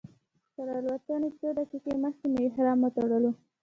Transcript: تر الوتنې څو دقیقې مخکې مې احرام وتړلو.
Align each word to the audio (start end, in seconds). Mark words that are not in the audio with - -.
تر 0.55 0.67
الوتنې 0.77 1.29
څو 1.37 1.47
دقیقې 1.57 1.93
مخکې 2.03 2.25
مې 2.31 2.39
احرام 2.47 2.77
وتړلو. 2.81 3.31